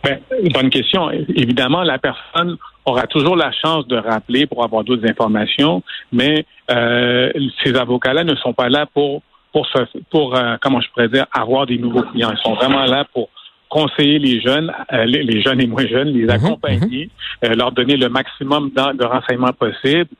Ben, 0.04 0.20
bonne 0.54 0.70
question. 0.70 1.10
Évidemment, 1.10 1.82
la 1.82 1.98
personne 1.98 2.56
aura 2.84 3.06
toujours 3.06 3.36
la 3.36 3.52
chance 3.52 3.86
de 3.86 3.96
rappeler 3.96 4.46
pour 4.46 4.64
avoir 4.64 4.84
d'autres 4.84 5.08
informations, 5.08 5.82
mais 6.10 6.46
euh, 6.70 7.30
ces 7.62 7.74
avocats-là 7.74 8.24
ne 8.24 8.34
sont 8.36 8.52
pas 8.52 8.68
là 8.68 8.86
pour 8.86 9.22
pour, 9.52 9.68
pour 10.10 10.36
euh, 10.36 10.56
comment 10.60 10.80
je 10.80 10.88
pourrais 10.90 11.08
dire, 11.08 11.26
avoir 11.32 11.66
des 11.66 11.78
nouveaux 11.78 12.02
clients. 12.02 12.32
Ils 12.32 12.42
sont 12.42 12.54
vraiment 12.54 12.84
là 12.86 13.04
pour 13.12 13.28
conseiller 13.68 14.18
les 14.18 14.40
jeunes, 14.40 14.72
euh, 14.92 15.04
les, 15.04 15.40
jeunes 15.42 15.60
et 15.60 15.66
moins 15.66 15.86
jeunes, 15.86 16.08
les 16.08 16.24
mhm, 16.24 16.30
accompagner, 16.30 17.10
mhm. 17.42 17.50
Euh, 17.50 17.54
leur 17.54 17.72
donner 17.72 17.96
le 17.96 18.08
maximum 18.08 18.70
de, 18.70 19.04
renseignements 19.04 19.52
possibles. 19.52 20.10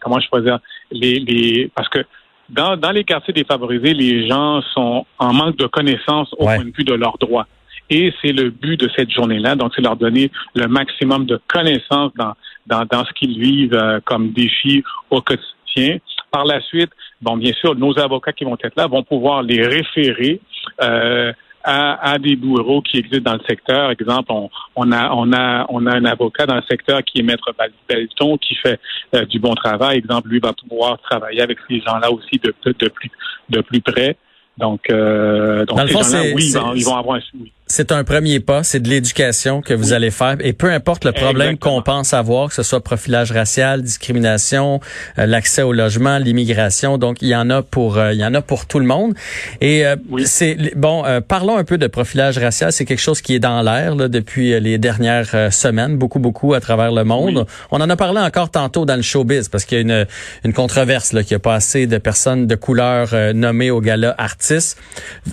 comment 0.00 0.20
je 0.20 0.28
pourrais 0.28 0.42
dire, 0.42 0.58
les, 0.90 1.18
les 1.18 1.70
parce 1.74 1.88
que 1.88 2.00
dans, 2.48 2.76
dans 2.76 2.90
les 2.90 3.04
quartiers 3.04 3.32
défavorisés, 3.32 3.94
les 3.94 4.28
gens 4.28 4.60
sont 4.74 5.06
en 5.18 5.32
manque 5.32 5.56
de 5.56 5.66
connaissances 5.66 6.32
au 6.34 6.44
point 6.44 6.64
de 6.64 6.72
vue 6.76 6.84
de 6.84 6.94
leurs 6.94 7.18
droits. 7.18 7.46
Et 7.90 8.12
c'est 8.22 8.32
le 8.32 8.50
but 8.50 8.80
de 8.80 8.88
cette 8.96 9.10
journée-là. 9.10 9.56
Donc, 9.56 9.72
c'est 9.74 9.82
leur 9.82 9.96
donner 9.96 10.30
le 10.54 10.66
maximum 10.68 11.26
de 11.26 11.40
connaissances 11.48 12.12
dans, 12.16 12.34
dans, 12.66 12.84
dans 12.90 13.04
ce 13.04 13.12
qu'ils 13.12 13.38
vivent 13.38 14.00
comme 14.04 14.32
défi 14.32 14.82
au 15.10 15.20
quotidien. 15.20 15.98
Par 16.30 16.44
la 16.44 16.60
suite, 16.62 16.90
bon, 17.20 17.36
bien 17.36 17.52
sûr, 17.52 17.74
nos 17.76 17.98
avocats 17.98 18.32
qui 18.32 18.44
vont 18.44 18.56
être 18.62 18.76
là 18.76 18.86
vont 18.86 19.02
pouvoir 19.02 19.42
les 19.42 19.64
référer 19.66 20.40
euh, 20.82 21.32
à, 21.66 22.18
des 22.18 22.36
bureaux 22.36 22.82
qui 22.82 22.98
existent 22.98 23.30
dans 23.30 23.38
le 23.38 23.44
secteur. 23.48 23.90
Exemple, 23.90 24.30
on, 24.76 24.92
a 24.92 25.10
on 25.14 25.32
a 25.32 25.64
on 25.70 25.86
a 25.86 25.96
un 25.96 26.04
avocat 26.04 26.44
dans 26.44 26.56
le 26.56 26.62
secteur 26.68 27.02
qui 27.02 27.20
est 27.20 27.22
maître 27.22 27.54
Belton 27.88 28.36
qui 28.36 28.54
fait 28.56 28.78
euh, 29.14 29.24
du 29.24 29.38
bon 29.38 29.54
travail. 29.54 29.98
Exemple, 29.98 30.28
lui 30.28 30.40
va 30.40 30.52
pouvoir 30.52 30.98
travailler 31.00 31.40
avec 31.40 31.58
ces 31.68 31.80
gens-là 31.80 32.10
aussi 32.10 32.38
de, 32.42 32.54
de, 32.66 32.88
plus 32.88 33.10
de 33.48 33.60
plus 33.62 33.80
près. 33.80 34.16
Donc, 34.58 34.82
euh, 34.90 35.64
donc 35.64 35.80
ces 35.80 35.88
gens-là, 35.88 36.22
oui, 36.34 36.52
ils 36.76 36.84
vont, 36.84 36.96
avoir 36.96 37.16
un 37.16 37.20
oui. 37.40 37.50
C'est 37.66 37.92
un 37.92 38.04
premier 38.04 38.40
pas, 38.40 38.62
c'est 38.62 38.78
de 38.78 38.90
l'éducation 38.90 39.62
que 39.62 39.72
vous 39.72 39.94
allez 39.94 40.10
faire. 40.10 40.36
Et 40.40 40.52
peu 40.52 40.70
importe 40.70 41.06
le 41.06 41.12
problème 41.12 41.56
qu'on 41.56 41.80
pense 41.80 42.12
avoir, 42.12 42.48
que 42.50 42.54
ce 42.54 42.62
soit 42.62 42.82
profilage 42.82 43.32
racial, 43.32 43.80
discrimination, 43.80 44.80
euh, 45.18 45.24
l'accès 45.24 45.62
au 45.62 45.72
logement, 45.72 46.18
l'immigration, 46.18 46.98
donc 46.98 47.22
il 47.22 47.28
y 47.28 47.34
en 47.34 47.48
a 47.48 47.62
pour 47.62 47.96
euh, 47.96 48.12
il 48.12 48.20
y 48.20 48.24
en 48.24 48.34
a 48.34 48.42
pour 48.42 48.66
tout 48.66 48.80
le 48.80 48.84
monde. 48.84 49.14
Et 49.62 49.86
euh, 49.86 49.96
c'est 50.26 50.76
bon, 50.76 51.04
parlons 51.26 51.56
un 51.56 51.64
peu 51.64 51.78
de 51.78 51.86
profilage 51.86 52.36
racial. 52.36 52.70
C'est 52.70 52.84
quelque 52.84 53.00
chose 53.00 53.22
qui 53.22 53.34
est 53.34 53.38
dans 53.38 53.62
l'air 53.62 53.96
depuis 53.96 54.60
les 54.60 54.76
dernières 54.76 55.50
semaines, 55.50 55.96
beaucoup 55.96 56.18
beaucoup 56.18 56.52
à 56.52 56.60
travers 56.60 56.92
le 56.92 57.04
monde. 57.04 57.46
On 57.70 57.80
en 57.80 57.88
a 57.88 57.96
parlé 57.96 58.20
encore 58.20 58.50
tantôt 58.50 58.84
dans 58.84 58.96
le 58.96 59.02
showbiz 59.02 59.48
parce 59.48 59.64
qu'il 59.64 59.78
y 59.78 59.80
a 59.80 59.82
une 59.82 60.06
une 60.44 60.52
controverse 60.52 61.14
là, 61.14 61.22
qu'il 61.22 61.34
n'y 61.34 61.36
a 61.36 61.40
pas 61.40 61.54
assez 61.54 61.86
de 61.86 61.96
personnes 61.96 62.46
de 62.46 62.54
couleur 62.56 63.14
nommées 63.34 63.70
au 63.70 63.80
gala 63.80 64.14
artistes. 64.18 64.76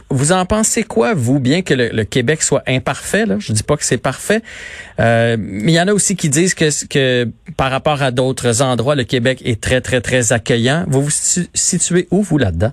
Vous 0.09 0.31
en 0.31 0.45
pensez 0.45 0.83
quoi 0.83 1.13
vous, 1.13 1.41
bien 1.41 1.61
que 1.61 1.73
le, 1.73 1.89
le 1.89 2.05
Québec 2.05 2.20
soit 2.41 2.63
imparfait. 2.67 3.25
Là. 3.25 3.37
Je 3.39 3.53
dis 3.53 3.63
pas 3.63 3.77
que 3.77 3.83
c'est 3.83 4.01
parfait, 4.01 4.41
euh, 4.99 5.35
mais 5.39 5.71
il 5.71 5.75
y 5.75 5.79
en 5.79 5.87
a 5.87 5.93
aussi 5.93 6.15
qui 6.15 6.29
disent 6.29 6.53
que, 6.53 6.69
que 6.87 7.29
par 7.57 7.71
rapport 7.71 8.01
à 8.01 8.11
d'autres 8.11 8.61
endroits, 8.61 8.95
le 8.95 9.03
Québec 9.03 9.41
est 9.45 9.61
très 9.61 9.81
très 9.81 10.01
très 10.01 10.33
accueillant. 10.33 10.85
Vous 10.87 11.01
vous 11.01 11.09
situez 11.11 12.07
où 12.11 12.21
vous 12.21 12.37
là-dedans? 12.37 12.71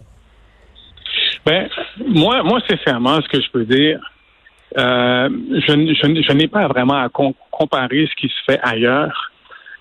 Ben 1.46 1.68
moi, 2.06 2.42
moi 2.42 2.60
sincèrement, 2.68 3.20
ce 3.22 3.28
que 3.28 3.40
je 3.40 3.50
peux 3.50 3.64
dire, 3.64 4.00
euh, 4.76 5.28
je, 5.66 5.72
je, 5.72 6.22
je 6.22 6.32
n'ai 6.32 6.48
pas 6.48 6.68
vraiment 6.68 7.02
à 7.02 7.08
comparer 7.08 8.06
ce 8.10 8.14
qui 8.20 8.28
se 8.28 8.52
fait 8.52 8.60
ailleurs, 8.62 9.32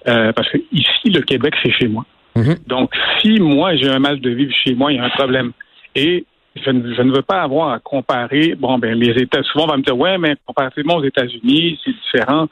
euh, 0.08 0.32
parce 0.34 0.50
que 0.50 0.58
ici 0.72 1.10
le 1.10 1.22
Québec 1.22 1.54
c'est 1.62 1.72
chez 1.72 1.88
moi. 1.88 2.06
Mm-hmm. 2.36 2.68
Donc 2.68 2.94
si 3.20 3.40
moi 3.40 3.76
j'ai 3.76 3.90
un 3.90 4.00
mal 4.00 4.20
de 4.20 4.30
vivre 4.30 4.54
chez 4.64 4.76
moi, 4.76 4.92
il 4.92 4.98
y 4.98 5.00
a 5.00 5.06
un 5.06 5.10
problème. 5.10 5.52
Et 5.96 6.26
je 6.64 6.72
ne, 6.72 7.16
veux 7.16 7.22
pas 7.22 7.42
avoir 7.42 7.70
à 7.70 7.80
comparer. 7.80 8.56
Bon, 8.56 8.78
ben 8.78 8.98
les 8.98 9.22
États, 9.22 9.44
souvent 9.44 9.66
on 9.66 9.68
va 9.68 9.78
me 9.78 9.84
dire, 9.84 9.98
ouais, 9.98 10.18
mais 10.18 10.36
comparativement 10.46 10.96
aux 10.96 11.04
États-Unis, 11.04 11.80
c'est 11.84 11.92
différent. 11.92 12.48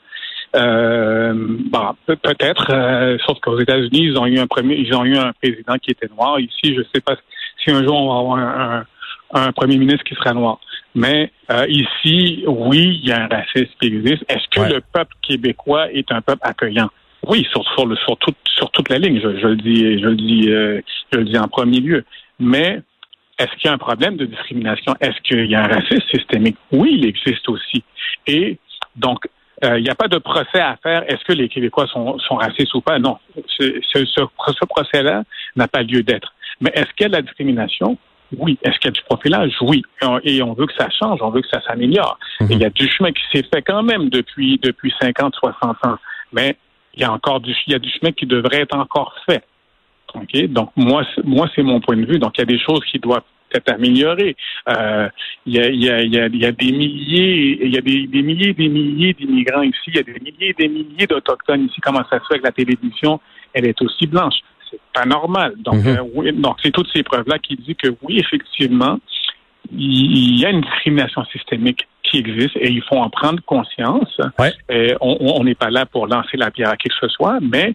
Euh, 0.56 1.34
bon, 1.36 1.96
peut-être, 2.06 2.68
euh, 2.72 3.18
sauf 3.26 3.40
qu'aux 3.40 3.60
États-Unis, 3.60 4.06
ils 4.06 4.18
ont 4.18 4.26
eu 4.26 4.40
un 4.40 4.48
premier, 4.48 4.76
ils 4.76 4.94
ont 4.96 5.04
eu 5.04 5.18
un 5.18 5.34
président 5.34 5.76
qui 5.78 5.92
était 5.92 6.08
noir. 6.08 6.40
Ici, 6.40 6.74
je 6.74 6.80
ne 6.80 6.86
sais 6.94 7.02
pas 7.02 7.16
si 7.64 7.72
un 7.72 7.84
jour 7.84 7.96
on 7.96 8.14
va 8.14 8.20
avoir 8.20 8.86
un, 9.34 9.52
premier 9.52 9.78
ministre 9.78 10.04
qui 10.06 10.16
sera 10.16 10.34
noir. 10.34 10.60
Mais 10.94 11.32
euh, 11.52 11.66
ici, 11.68 12.46
oui, 12.48 13.00
il 13.02 13.10
y 13.10 13.12
a 13.12 13.24
un 13.24 13.28
racisme 13.28 13.74
qui 13.82 13.88
existe. 13.88 14.24
Est-ce 14.30 14.48
que 14.50 14.74
le 14.74 14.82
peuple 14.94 15.14
québécois 15.22 15.92
est 15.92 16.10
un 16.12 16.22
peuple 16.22 16.42
accueillant? 16.44 16.90
Oui, 17.28 17.46
sur, 17.52 17.66
sur, 17.74 17.86
le, 17.86 17.98
sur, 17.98 18.18
sur 18.46 18.72
toute 18.72 18.90
la 18.90 19.00
ligne, 19.00 19.20
je, 19.22 19.38
je 19.40 19.48
le 19.48 19.56
dis, 19.58 20.00
je 20.00 20.08
le 20.08 20.16
dis, 20.16 20.44
je 20.48 21.18
le 21.18 21.26
dis 21.26 21.38
en 21.38 21.48
premier 21.48 21.82
lieu. 21.82 22.06
Mais 22.40 22.82
est-ce 23.38 23.52
qu'il 23.58 23.66
y 23.66 23.68
a 23.68 23.74
un 23.74 23.78
problème 23.78 24.16
de 24.18 24.26
discrimination? 24.26 24.96
Est-ce 25.02 25.20
qu'il 25.22 25.46
y 25.46 25.56
a 25.56 25.64
un 25.64 25.68
racisme 25.68 26.08
systémique? 26.14 26.58
Oui, 26.72 26.96
il 26.98 27.06
existe 27.06 27.48
aussi. 27.50 27.84
Et 28.28 28.58
donc, 28.96 29.28
euh, 29.64 29.78
il 29.78 29.84
n'y 29.84 29.90
a 29.90 29.96
pas 29.96 30.08
de 30.08 30.18
procès 30.18 30.60
à 30.60 30.78
faire. 30.82 31.04
Est-ce 31.10 31.24
que 31.26 31.34
les 31.34 31.50
Québécois 31.50 31.88
sont, 31.88 32.18
sont 32.20 32.36
racistes 32.36 32.74
ou 32.74 32.82
pas? 32.82 33.00
Non. 33.00 33.18
Ce, 33.48 33.80
ce, 33.94 34.06
ce 34.06 34.66
procès-là 34.66 35.24
n'a 35.56 35.68
pas 35.68 35.82
lieu 35.84 36.04
d'être. 36.04 36.34
Mais 36.62 36.72
est-ce 36.74 36.88
qu'il 36.94 37.04
y 37.04 37.06
a 37.06 37.10
de 37.10 37.14
la 37.16 37.22
discrimination? 37.22 37.98
Oui. 38.38 38.58
Est-ce 38.64 38.80
qu'il 38.80 38.86
y 38.86 38.88
a 38.90 38.92
du 38.92 39.02
profilage? 39.04 39.54
Oui. 39.62 39.84
Et 40.24 40.42
on 40.42 40.54
veut 40.54 40.66
que 40.66 40.74
ça 40.78 40.90
change, 40.90 41.22
on 41.22 41.30
veut 41.30 41.42
que 41.42 41.50
ça 41.50 41.62
s'améliore. 41.62 42.18
Mhm. 42.42 42.48
Il 42.52 42.60
y 42.60 42.66
a 42.66 42.70
du 42.70 42.88
chemin 42.88 43.12
qui 43.12 43.22
s'est 43.32 43.46
fait 43.54 43.62
quand 43.62 43.84
même 43.84 44.10
depuis, 44.10 44.60
depuis 44.62 44.94
50, 45.02 45.36
60 45.36 45.78
ans. 45.86 45.98
Mais 46.32 46.56
il 46.94 47.02
y 47.02 47.04
a 47.04 47.12
encore 47.12 47.40
du, 47.40 47.54
il 47.68 47.74
y 47.74 47.76
a 47.76 47.80
du 47.80 47.90
chemin 47.90 48.12
qui 48.12 48.26
devrait 48.26 48.62
être 48.62 48.76
encore 48.76 49.14
fait. 49.30 49.44
OK? 50.16 50.46
Donc, 50.48 50.72
moi, 50.76 51.04
moi, 51.24 51.50
c'est 51.56 51.64
mon 51.64 51.80
point 51.80 51.98
de 51.98 52.06
vue. 52.06 52.20
Donc, 52.20 52.34
il 52.38 52.42
y 52.42 52.44
a 52.44 52.46
des 52.46 52.60
choses 52.60 52.84
qui 52.92 53.00
doivent 53.00 53.24
être 53.54 53.72
améliorées. 53.72 54.36
Euh, 54.70 55.08
il, 55.46 55.54
y 55.54 55.60
a, 55.60 55.70
il, 55.70 55.84
y 55.84 55.90
a, 55.90 56.02
il, 56.02 56.14
y 56.14 56.20
a, 56.20 56.26
il 56.28 56.38
y 56.38 56.46
a 56.46 56.52
des 56.52 56.72
milliers, 56.72 57.60
il 57.64 57.74
y 57.74 57.78
a 57.78 57.82
des, 57.82 58.08
des 58.08 58.22
milliers 58.22 58.54
des 58.54 58.68
milliers 58.70 59.14
d'immigrants 59.14 59.62
ici. 59.62 59.78
Il 59.88 59.96
y 59.96 60.00
a 60.00 60.04
des 60.04 60.20
milliers 60.20 60.54
des 60.58 60.68
milliers 60.68 61.08
d'Autochtones 61.08 61.66
ici. 61.66 61.80
Comment 61.82 62.04
ça 62.10 62.20
se 62.20 62.26
fait 62.32 62.40
que 62.40 62.44
la 62.44 62.52
télévision, 62.52 63.20
elle 63.54 63.68
est 63.68 63.82
aussi 63.82 64.08
blanche? 64.08 64.36
C'est 64.70 64.80
pas 64.94 65.06
normal. 65.06 65.54
Donc, 65.60 65.76
Mhm. 65.76 65.88
euh, 65.88 66.04
oui, 66.16 66.34
donc 66.34 66.58
c'est 66.62 66.72
toutes 66.72 66.90
ces 66.94 67.04
preuves-là 67.04 67.38
qui 67.40 67.56
disent 67.56 67.76
que 67.82 67.90
oui, 68.02 68.18
effectivement, 68.20 69.00
il 69.72 70.40
y 70.40 70.46
a 70.46 70.50
une 70.50 70.62
discrimination 70.62 71.24
systémique 71.26 71.88
qui 72.04 72.18
existe 72.18 72.56
et 72.58 72.70
il 72.72 72.82
faut 72.84 72.98
en 72.98 73.10
prendre 73.10 73.42
conscience. 73.46 74.16
Ouais. 74.38 74.52
Et 74.70 74.94
on 75.02 75.44
n'est 75.44 75.56
pas 75.56 75.70
là 75.72 75.86
pour 75.86 76.08
lancer 76.08 76.38
la 76.38 76.52
pierre 76.52 76.70
à 76.70 76.78
qui 76.78 76.88
que 76.90 76.96
ce 77.00 77.08
soit, 77.08 77.40
mais 77.42 77.74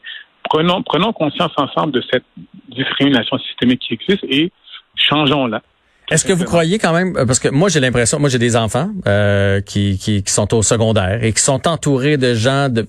prenons, 0.49 0.83
prenons 0.83 1.13
conscience 1.13 1.53
ensemble 1.57 1.93
de 1.93 2.03
cette 2.11 2.25
discrimination 2.69 3.39
systémique 3.39 3.81
qui 3.87 3.95
existe 3.95 4.25
et 4.25 4.53
changeons-la. 4.95 5.63
Est-ce 6.11 6.25
que 6.25 6.33
vous 6.33 6.45
croyez 6.45 6.79
quand 6.79 6.93
même, 6.93 7.17
euh, 7.17 7.25
parce 7.25 7.39
que 7.39 7.49
moi 7.49 7.69
j'ai 7.69 7.79
l'impression, 7.79 8.19
moi 8.19 8.29
j'ai 8.29 8.39
des 8.39 8.57
enfants 8.57 8.91
euh, 9.07 9.61
qui, 9.61 9.97
qui, 9.99 10.25
qui 10.25 10.33
sont 10.33 10.53
au 10.55 10.63
secondaire 10.63 11.23
et 11.23 11.33
qui 11.33 11.41
sont 11.41 11.69
entourés 11.69 12.17
de 12.17 12.35
gens 12.35 12.69
de 12.69 12.89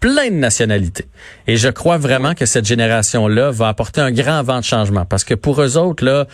plein 0.00 0.28
de 0.28 0.34
nationalités. 0.34 1.06
Et 1.46 1.56
je 1.56 1.68
crois 1.68 1.98
vraiment 1.98 2.34
que 2.34 2.46
cette 2.46 2.66
génération-là 2.66 3.50
va 3.50 3.68
apporter 3.68 4.00
un 4.00 4.10
grand 4.10 4.42
vent 4.42 4.58
de 4.58 4.64
changement. 4.64 5.04
Parce 5.04 5.24
que 5.24 5.34
pour 5.34 5.60
eux 5.62 5.76
autres, 5.76 6.04
là, 6.04 6.26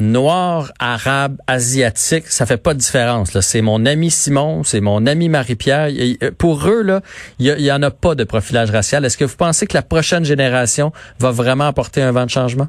noir, 0.00 0.72
arabe, 0.78 1.36
asiatique, 1.46 2.26
ça 2.26 2.46
fait 2.46 2.62
pas 2.62 2.74
de 2.74 2.78
différence. 2.78 3.38
C'est 3.40 3.62
mon 3.62 3.86
ami 3.86 4.10
Simon, 4.10 4.62
c'est 4.64 4.80
mon 4.80 5.06
ami 5.06 5.28
Marie-Pierre. 5.28 5.88
Euh, 6.22 6.30
Pour 6.38 6.66
eux, 6.68 6.82
là, 6.82 7.00
il 7.38 7.46
y, 7.46 7.50
a- 7.50 7.56
il 7.58 7.64
y 7.64 7.72
en 7.72 7.82
a 7.82 7.90
pas 7.90 8.14
de 8.14 8.24
profilage 8.24 8.70
racial. 8.70 9.04
Est-ce 9.04 9.16
que 9.16 9.24
vous 9.24 9.36
pensez 9.36 9.66
que 9.66 9.74
la 9.74 9.82
prochaine 9.82 10.24
génération 10.24 10.92
va 11.20 11.30
vraiment 11.30 11.64
apporter 11.66 12.02
un 12.02 12.10
vent 12.12 12.24
de 12.24 12.30
changement? 12.30 12.66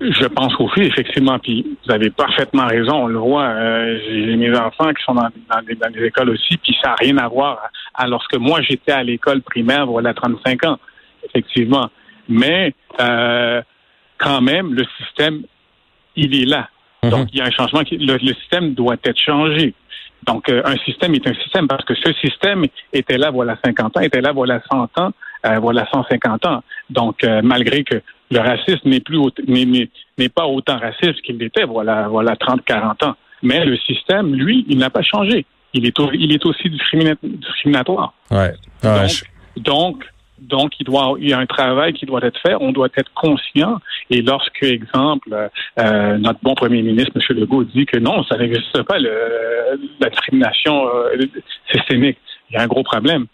Je 0.00 0.26
pense 0.26 0.52
aussi, 0.60 0.82
effectivement, 0.82 1.40
puis 1.40 1.76
vous 1.84 1.92
avez 1.92 2.08
parfaitement 2.10 2.66
raison, 2.68 2.94
on 3.02 3.06
le 3.08 3.18
voit, 3.18 3.46
euh, 3.48 3.98
j'ai 4.08 4.36
mes 4.36 4.56
enfants 4.56 4.90
qui 4.94 5.02
sont 5.04 5.14
dans, 5.14 5.28
dans, 5.50 5.90
des 5.90 6.04
écoles 6.04 6.30
aussi, 6.30 6.56
puis 6.58 6.72
ça 6.80 6.90
n'a 6.90 6.94
rien 6.94 7.18
à 7.18 7.26
voir 7.26 7.58
à 7.94 8.06
lorsque 8.06 8.36
moi 8.36 8.62
j'étais 8.62 8.92
à 8.92 9.02
l'école 9.02 9.42
primaire, 9.42 9.86
voilà 9.86 10.14
35 10.14 10.64
ans, 10.66 10.78
effectivement. 11.24 11.90
Mais 12.28 12.74
euh, 13.00 13.60
quand 14.18 14.40
même, 14.40 14.72
le 14.72 14.84
système, 15.02 15.42
il 16.18 16.34
est 16.42 16.44
là. 16.46 16.68
Mhm. 17.02 17.10
Donc, 17.10 17.28
il 17.32 17.38
y 17.38 17.42
a 17.42 17.46
un 17.46 17.50
changement. 17.50 17.82
Qui, 17.84 17.96
le, 17.98 18.16
le 18.16 18.34
système 18.34 18.74
doit 18.74 18.96
être 19.04 19.18
changé. 19.18 19.74
Donc, 20.26 20.48
euh, 20.48 20.62
un 20.64 20.76
système 20.78 21.14
est 21.14 21.26
un 21.26 21.34
système 21.34 21.68
parce 21.68 21.84
que 21.84 21.94
ce 21.94 22.12
système 22.14 22.64
était 22.92 23.16
là, 23.18 23.30
voilà 23.30 23.56
50 23.64 23.96
ans, 23.96 24.00
était 24.00 24.20
là, 24.20 24.32
voilà 24.32 24.60
100 24.70 24.98
ans, 24.98 25.12
euh, 25.46 25.58
voilà 25.60 25.86
150 25.92 26.44
ans. 26.46 26.62
Donc, 26.90 27.22
euh, 27.24 27.40
malgré 27.42 27.84
que 27.84 28.02
le 28.30 28.38
racisme 28.40 28.88
n'est 28.90 29.00
plus 29.00 29.18
n'est- 29.46 30.28
pas 30.28 30.46
autant 30.46 30.76
raciste 30.78 31.22
qu'il 31.22 31.38
l'était, 31.38 31.64
voilà, 31.64 32.08
voilà 32.08 32.34
30, 32.36 32.64
40 32.64 33.02
ans. 33.04 33.14
Mais 33.42 33.64
le 33.64 33.76
système, 33.78 34.34
lui, 34.34 34.66
il 34.68 34.78
n'a 34.78 34.90
pas 34.90 35.02
changé. 35.02 35.46
Il 35.72 35.86
est, 35.86 35.98
au- 36.00 36.12
il 36.12 36.32
est 36.32 36.44
aussi 36.44 36.68
discrimina- 36.68 37.14
discriminatoire. 37.22 38.12
Ouais. 38.30 38.38
Ouais, 38.38 38.52
Donc, 38.82 39.08
je- 39.08 39.62
donc, 39.62 40.04
donc, 40.40 40.72
il 40.80 40.84
doit, 40.84 41.14
il 41.20 41.28
y 41.28 41.32
a 41.32 41.38
un 41.38 41.46
travail 41.46 41.92
qui 41.92 42.06
doit 42.06 42.20
être 42.22 42.38
fait. 42.40 42.54
On 42.60 42.72
doit 42.72 42.88
être 42.96 43.12
conscient. 43.14 43.78
Et 44.10 44.22
lorsque, 44.22 44.62
exemple, 44.62 45.50
euh, 45.78 46.16
notre 46.18 46.40
bon 46.42 46.54
premier 46.54 46.82
ministre, 46.82 47.12
M. 47.16 47.36
Legault, 47.36 47.64
dit 47.64 47.86
que 47.86 47.98
non, 47.98 48.22
ça 48.24 48.36
n'existe 48.36 48.82
pas 48.84 48.98
le- 48.98 49.80
la 50.00 50.08
discrimination 50.10 50.88
euh, 50.88 51.16
systémique, 51.72 52.18
il 52.50 52.54
y 52.54 52.56
a 52.56 52.62
un 52.62 52.66
gros 52.66 52.82
problème. 52.82 53.26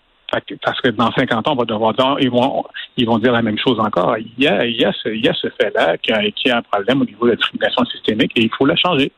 Parce 0.65 0.81
que 0.81 0.89
dans 0.89 1.13
50 1.13 1.47
ans, 1.47 1.53
on 1.53 1.57
va 1.57 1.65
devoir 1.65 1.95
dire, 1.95 2.17
ils 2.21 2.31
vont, 2.31 2.65
ils 2.97 3.07
vont 3.07 3.19
dire 3.19 3.31
la 3.33 3.43
même 3.43 3.59
chose 3.59 3.79
encore. 3.79 4.17
Il 4.19 4.33
y 4.43 4.49
a, 4.49 4.65
il 4.67 4.75
y 4.77 4.85
a 4.85 4.93
ce, 4.93 5.09
il 5.09 5.25
y 5.25 5.29
a 5.29 5.35
ce 5.35 5.47
fait-là 5.61 5.97
qui 5.99 6.13
qui 6.33 6.51
a 6.51 6.59
un 6.59 6.63
problème 6.63 7.03
au 7.03 7.05
niveau 7.05 7.27
de 7.27 7.31
la 7.33 7.37
discrimination 7.37 7.85
systémique 7.85 8.33
et 8.35 8.43
il 8.43 8.51
faut 8.51 8.67
la 8.67 8.75
changer. 8.75 9.13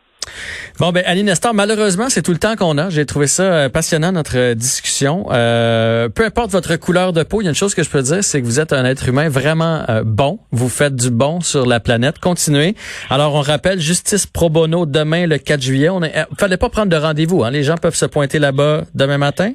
Bon, 0.78 0.92
ben, 0.92 1.02
Annie 1.06 1.24
Nestor, 1.24 1.54
malheureusement, 1.54 2.08
c'est 2.08 2.22
tout 2.22 2.32
le 2.32 2.38
temps 2.38 2.56
qu'on 2.56 2.76
a. 2.78 2.90
J'ai 2.90 3.06
trouvé 3.06 3.26
ça 3.26 3.42
euh, 3.42 3.68
passionnant, 3.68 4.12
notre 4.12 4.36
euh, 4.36 4.54
discussion. 4.54 5.26
Euh, 5.30 6.08
peu 6.08 6.24
importe 6.24 6.50
votre 6.50 6.76
couleur 6.76 7.12
de 7.12 7.22
peau, 7.22 7.40
il 7.40 7.44
y 7.44 7.46
a 7.46 7.50
une 7.50 7.56
chose 7.56 7.74
que 7.74 7.82
je 7.82 7.90
peux 7.90 8.02
dire, 8.02 8.22
c'est 8.22 8.40
que 8.40 8.46
vous 8.46 8.60
êtes 8.60 8.72
un 8.72 8.84
être 8.84 9.08
humain 9.08 9.28
vraiment 9.28 9.84
euh, 9.88 10.02
bon. 10.04 10.38
Vous 10.52 10.68
faites 10.68 10.94
du 10.94 11.10
bon 11.10 11.40
sur 11.40 11.66
la 11.66 11.80
planète. 11.80 12.18
Continuez. 12.18 12.74
Alors, 13.10 13.34
on 13.34 13.40
rappelle, 13.40 13.80
Justice 13.80 14.26
Pro 14.26 14.50
Bono 14.50 14.86
demain, 14.86 15.26
le 15.26 15.38
4 15.38 15.62
juillet. 15.62 15.88
On 15.88 16.02
est, 16.02 16.14
fallait 16.38 16.56
pas 16.56 16.68
prendre 16.68 16.88
de 16.88 16.96
rendez-vous. 16.96 17.44
Hein. 17.44 17.50
Les 17.50 17.62
gens 17.62 17.76
peuvent 17.76 17.94
se 17.94 18.06
pointer 18.06 18.38
là-bas 18.38 18.84
demain 18.94 19.18
matin. 19.18 19.52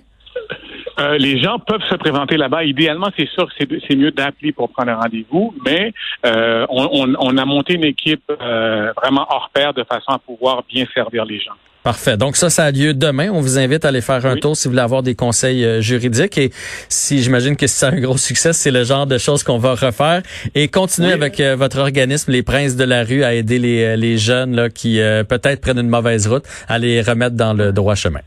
Euh, 1.00 1.17
les 1.17 1.41
gens 1.41 1.57
peuvent 1.60 1.83
se 1.89 1.95
présenter 1.95 2.38
là-bas. 2.38 2.63
Idéalement, 2.63 3.10
c'est 3.17 3.27
sûr 3.29 3.48
que 3.48 3.65
c'est, 3.88 3.95
mieux 3.95 4.12
d'appeler 4.12 4.51
pour 4.51 4.69
prendre 4.69 4.91
un 4.91 4.95
rendez-vous, 4.95 5.53
mais 5.65 5.93
euh, 6.25 6.65
on, 6.69 6.88
on- 6.91 7.15
on 7.19 7.38
a 7.38 7.45
monté 7.45 7.74
une 7.75 7.83
équipe 7.86 8.24
euh, 8.29 8.91
vraiment 9.01 9.25
hors 9.29 9.50
pair 9.53 9.74
de 9.74 9.83
façon 9.83 10.12
à 10.12 10.19
pouvoir 10.19 10.63
bien 10.69 10.86
servir 10.93 11.25
les 11.25 11.39
gens. 11.39 11.53
Parfait. 11.83 12.15
Donc 12.15 12.36
ça, 12.36 12.51
ça 12.51 12.65
a 12.65 12.71
lieu 12.71 12.93
demain. 12.93 13.29
On 13.31 13.41
vous 13.41 13.57
invite 13.57 13.86
à 13.86 13.88
aller 13.88 14.01
faire 14.01 14.24
un 14.27 14.33
Oui. 14.36 14.39
tour 14.39 14.55
si 14.55 14.67
vous 14.67 14.74
voulez 14.74 14.83
avoir 14.83 15.01
des 15.01 15.15
conseils 15.15 15.81
juridiques. 15.81 16.38
Et 16.38 16.51
si 16.89 17.24
j'imagine 17.24 17.55
que 17.55 17.65
si 17.65 17.75
c'est 17.79 17.88
un 17.88 18.00
gros 18.00 18.17
succès, 18.17 18.53
c'est 18.53 18.69
le 18.69 18.83
genre 18.83 19.07
de 19.07 19.17
choses 19.17 19.41
qu'on 19.43 19.57
va 19.57 19.71
refaire. 19.74 20.21
Et 20.53 20.67
continuez 20.67 21.07
Oui. 21.07 21.13
avec 21.13 21.41
votre 21.57 21.79
organisme, 21.79 22.31
les 22.31 22.43
Princes 22.43 22.75
de 22.75 22.83
la 22.83 23.03
rue, 23.03 23.24
à 23.24 23.33
aider 23.33 23.57
les, 23.57 23.98
les 23.98 24.17
jeunes 24.19 24.55
là, 24.55 24.69
qui 24.69 25.01
euh, 25.01 25.24
peut-être 25.24 25.60
prennent 25.60 25.79
une 25.79 25.89
mauvaise 25.89 26.27
route, 26.27 26.43
à 26.67 26.77
les 26.77 27.01
remettre 27.01 27.36
dans 27.36 27.53
le 27.53 27.71
droit 27.71 27.95
chemin. 27.95 28.19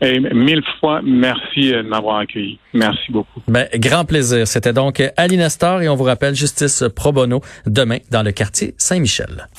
Et 0.00 0.20
mille 0.20 0.62
fois, 0.80 1.00
merci 1.04 1.72
euh, 1.72 1.82
de 1.82 1.88
m'avoir 1.88 2.18
accueilli. 2.18 2.58
Merci 2.72 3.10
beaucoup. 3.10 3.40
Ben, 3.48 3.66
grand 3.74 4.04
plaisir. 4.04 4.46
C'était 4.46 4.72
donc 4.72 5.02
Ali 5.16 5.36
Nestor 5.36 5.82
et 5.82 5.88
on 5.88 5.94
vous 5.94 6.04
rappelle 6.04 6.34
Justice 6.34 6.84
Pro 6.94 7.12
Bono 7.12 7.40
demain 7.66 7.98
dans 8.10 8.22
le 8.22 8.32
quartier 8.32 8.74
Saint-Michel. 8.76 9.48